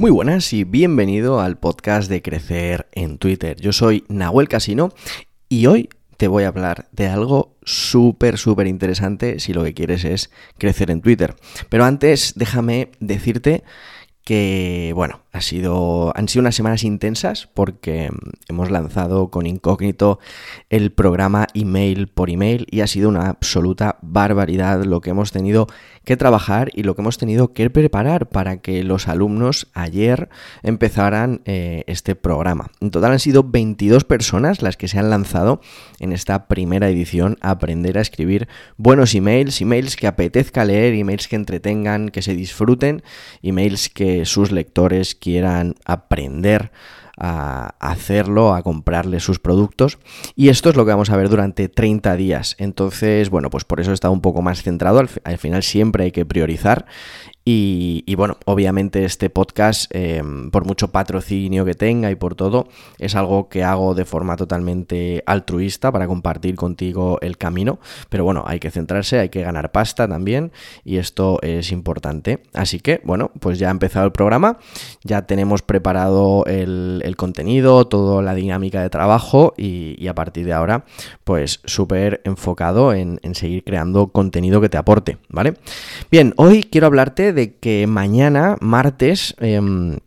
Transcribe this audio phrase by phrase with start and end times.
[0.00, 3.60] Muy buenas y bienvenido al podcast de Crecer en Twitter.
[3.60, 4.92] Yo soy Nahuel Casino
[5.48, 10.04] y hoy te voy a hablar de algo súper, súper interesante si lo que quieres
[10.04, 11.34] es crecer en Twitter.
[11.68, 13.64] Pero antes déjame decirte
[14.22, 18.16] que, bueno, ha sido, han sido unas semanas intensas porque mm,
[18.48, 20.18] hemos lanzado con incógnito
[20.70, 25.66] el programa email por email y ha sido una absoluta barbaridad lo que hemos tenido
[26.04, 30.30] que trabajar y lo que hemos tenido que preparar para que los alumnos ayer
[30.62, 32.70] empezaran eh, este programa.
[32.80, 35.60] En total han sido 22 personas las que se han lanzado
[36.00, 41.28] en esta primera edición a aprender a escribir buenos emails, emails que apetezca leer, emails
[41.28, 43.02] que entretengan, que se disfruten,
[43.42, 46.70] emails que sus lectores quieran aprender
[47.20, 49.98] a hacerlo, a comprarle sus productos.
[50.36, 52.54] Y esto es lo que vamos a ver durante 30 días.
[52.58, 55.00] Entonces, bueno, pues por eso está un poco más centrado.
[55.00, 56.86] Al, final siempre hay que priorizar.
[57.50, 63.14] Y, bueno, obviamente este podcast, eh, por mucho patrocinio que tenga y por todo, es
[63.14, 67.78] algo que hago de forma totalmente altruista para compartir contigo el camino.
[68.10, 70.52] Pero bueno, hay que centrarse, hay que ganar pasta también
[70.84, 72.42] y esto es importante.
[72.52, 74.58] Así que bueno, pues ya ha empezado el programa,
[75.02, 80.84] ya tenemos preparado el, contenido, toda la dinámica de trabajo y, a partir de ahora,
[81.24, 85.54] pues súper enfocado en, en seguir creando contenido que te aporte, ¿vale?
[86.10, 89.98] Bien, hoy quiero hablarte de de que mañana, martes, em,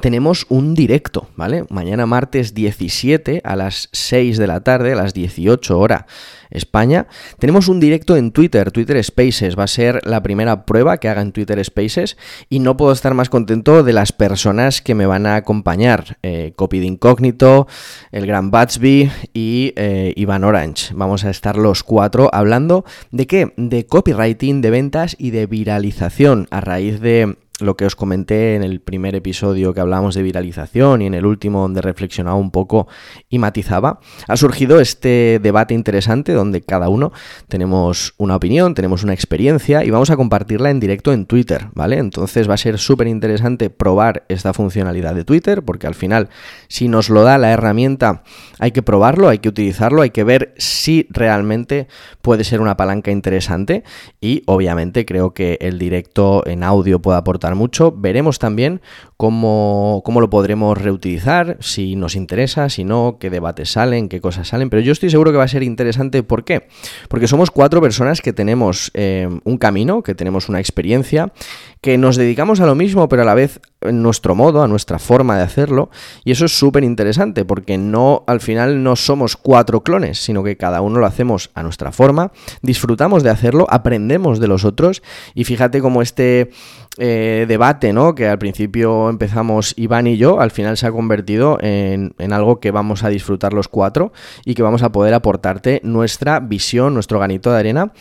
[0.00, 1.64] tenemos un directo, ¿vale?
[1.70, 6.04] Mañana martes 17 a las 6 de la tarde, a las 18 horas
[6.50, 7.06] España,
[7.38, 11.22] tenemos un directo en Twitter, Twitter Spaces, va a ser la primera prueba que haga
[11.22, 12.16] en Twitter Spaces
[12.48, 16.52] y no puedo estar más contento de las personas que me van a acompañar, eh,
[16.56, 17.66] Copy de Incógnito,
[18.12, 20.94] el Gran Batsby y eh, Iván Orange.
[20.94, 23.52] Vamos a estar los cuatro hablando de qué?
[23.56, 28.62] De copywriting, de ventas y de viralización a raíz de lo que os comenté en
[28.62, 32.86] el primer episodio que hablábamos de viralización y en el último donde reflexionaba un poco
[33.30, 37.12] y matizaba, ha surgido este debate interesante donde cada uno
[37.48, 41.96] tenemos una opinión, tenemos una experiencia y vamos a compartirla en directo en Twitter, ¿vale?
[41.96, 46.28] Entonces va a ser súper interesante probar esta funcionalidad de Twitter porque al final
[46.68, 48.22] si nos lo da la herramienta
[48.58, 51.88] hay que probarlo, hay que utilizarlo, hay que ver si realmente
[52.20, 53.82] puede ser una palanca interesante
[54.20, 57.92] y obviamente creo que el directo en audio puede aportar mucho.
[57.92, 58.80] Veremos también
[59.16, 64.48] cómo, cómo lo podremos reutilizar, si nos interesa, si no, qué debates salen, qué cosas
[64.48, 64.70] salen.
[64.70, 66.22] Pero yo estoy seguro que va a ser interesante.
[66.22, 66.68] ¿Por qué?
[67.08, 71.32] Porque somos cuatro personas que tenemos eh, un camino, que tenemos una experiencia,
[71.80, 74.98] que nos dedicamos a lo mismo, pero a la vez en nuestro modo, a nuestra
[74.98, 75.90] forma de hacerlo.
[76.24, 80.56] Y eso es súper interesante porque no, al final no somos cuatro clones, sino que
[80.56, 82.32] cada uno lo hacemos a nuestra forma,
[82.62, 85.02] disfrutamos de hacerlo, aprendemos de los otros.
[85.34, 86.50] Y fíjate cómo este
[86.98, 88.14] eh, debate, ¿no?
[88.14, 92.58] Que al principio empezamos Iván y yo, al final se ha convertido en, en, algo
[92.58, 94.12] que vamos a disfrutar los cuatro
[94.44, 97.92] y que vamos a poder aportarte nuestra visión, nuestro ganito de arena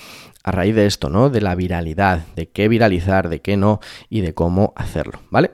[0.45, 1.31] a raíz de esto, ¿no?
[1.31, 3.79] De la viralidad, de qué viralizar, de qué no
[4.09, 5.49] y de cómo hacerlo, ¿vale?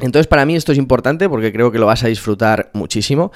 [0.00, 3.30] Entonces para mí esto es importante porque creo que lo vas a disfrutar muchísimo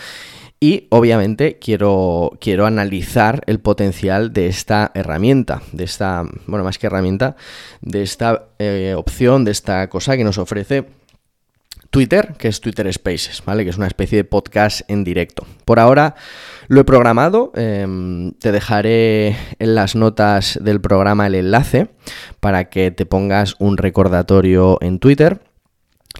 [0.58, 6.86] y obviamente quiero, quiero analizar el potencial de esta herramienta, de esta, bueno, más que
[6.86, 7.36] herramienta,
[7.82, 10.86] de esta eh, opción, de esta cosa que nos ofrece
[11.90, 13.64] Twitter, que es Twitter Spaces, ¿vale?
[13.64, 15.44] Que es una especie de podcast en directo.
[15.64, 16.14] Por ahora
[16.68, 21.88] lo he programado, em, te dejaré en las notas del programa el enlace
[22.38, 25.40] para que te pongas un recordatorio en Twitter.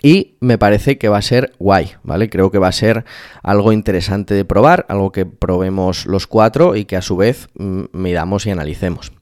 [0.02, 2.30] Y me parece que va a ser guay, ¿vale?
[2.30, 3.04] Creo que va a ser
[3.42, 7.84] algo interesante de probar, algo que probemos los cuatro y que a su vez mm,
[7.92, 9.12] midamos y analicemos.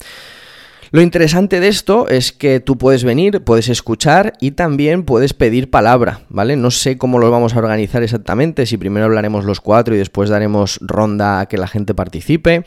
[0.90, 5.68] Lo interesante de esto es que tú puedes venir, puedes escuchar y también puedes pedir
[5.68, 6.56] palabra, ¿vale?
[6.56, 10.30] No sé cómo lo vamos a organizar exactamente, si primero hablaremos los cuatro y después
[10.30, 12.64] daremos ronda a que la gente participe,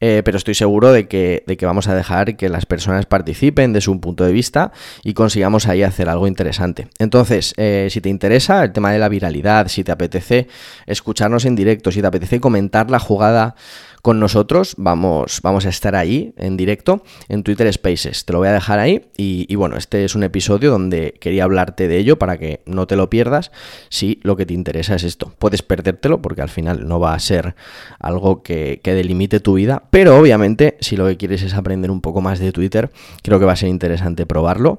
[0.00, 3.72] eh, pero estoy seguro de que, de que vamos a dejar que las personas participen
[3.72, 4.70] de su punto de vista
[5.02, 6.86] y consigamos ahí hacer algo interesante.
[7.00, 10.46] Entonces, eh, si te interesa el tema de la viralidad, si te apetece
[10.86, 13.56] escucharnos en directo, si te apetece comentar la jugada
[14.04, 14.74] con nosotros.
[14.76, 18.24] Vamos, vamos a estar ahí en directo en Twitter Spaces.
[18.24, 19.06] Te lo voy a dejar ahí.
[19.16, 22.96] Y, bueno, este es un episodio donde quería hablarte de ello para que no te
[22.96, 23.52] lo pierdas
[23.88, 25.32] si lo que te interesa es esto.
[25.38, 27.54] Puedes perdértelo porque al final no va a ser
[27.98, 29.84] algo que, que delimite tu vida.
[29.90, 32.90] Pero obviamente, si lo que quieres es aprender un poco más de Twitter,
[33.22, 34.78] creo que va a ser interesante probarlo.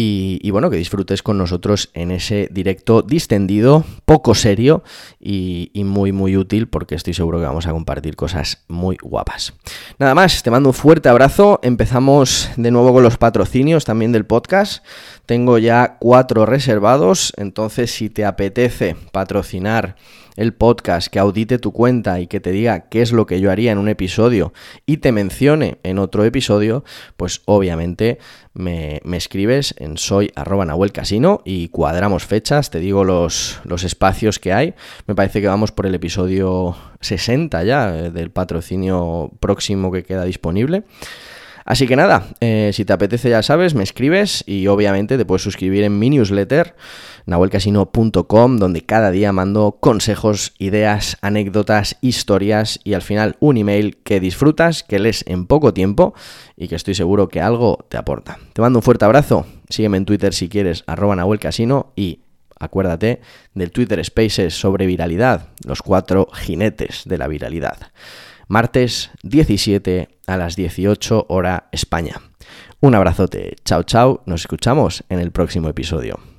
[0.00, 4.84] Y, bueno, que disfrutes con nosotros en ese directo distendido, poco serio
[5.18, 9.54] y, muy, muy útil porque estoy seguro que vamos a compartir cosas muy guapas.
[9.98, 11.58] Nada más, te mando un fuerte abrazo.
[11.64, 14.84] Empezamos de nuevo con los patrocinios también del podcast.
[15.24, 19.94] Tengo ya cuatro reservados, entonces si te apetece patrocinar
[20.34, 23.52] el podcast, que audite tu cuenta y que te diga qué es lo que yo
[23.52, 24.52] haría en un episodio
[24.84, 26.82] y te mencione en otro episodio,
[27.16, 28.18] pues obviamente
[28.52, 34.40] me, escribes en soy arroba Nahuel Casino y cuadramos fechas, te digo los, los espacios
[34.40, 34.74] que hay.
[35.06, 40.24] Me parece que vamos por el episodio 60 ya eh, del patrocinio próximo que queda
[40.24, 40.82] disponible.
[41.68, 45.42] Así que nada, eh, si te apetece ya sabes, me escribes y obviamente te puedes
[45.42, 46.74] suscribir en mi newsletter
[47.26, 54.18] nahuelcasino.com donde cada día mando consejos, ideas, anécdotas, historias y al final un email que
[54.18, 56.14] disfrutas, que lees en poco tiempo
[56.56, 58.38] y que estoy seguro que algo te aporta.
[58.54, 62.20] Te mando un fuerte abrazo, sígueme en Twitter si quieres, arroba nahuelcasino y
[62.58, 63.20] acuérdate
[63.52, 67.76] del Twitter Spaces sobre viralidad, los cuatro jinetes de la viralidad
[68.48, 72.20] martes 17 a las 18 hora España.
[72.80, 76.37] Un abrazote, chao chao, nos escuchamos en el próximo episodio.